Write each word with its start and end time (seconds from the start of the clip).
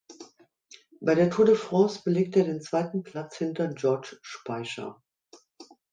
Bei 0.99 1.13
der 1.13 1.29
Tour 1.29 1.45
de 1.45 1.53
France 1.55 2.01
belegte 2.03 2.39
er 2.39 2.45
den 2.45 2.63
zweiten 2.63 3.03
Platz 3.03 3.37
hinter 3.37 3.67
Georges 3.67 4.17
Speicher. 4.23 4.99